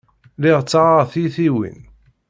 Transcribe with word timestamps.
Lliɣ 0.37 0.59
ttaɣeɣ 0.63 1.05
tiyitiwin. 1.11 1.77